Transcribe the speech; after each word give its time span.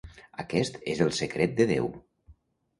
Aquest 0.43 0.79
és 0.95 1.03
el 1.07 1.13
secret 1.19 1.55
de 1.61 1.71
Déu». 1.75 1.95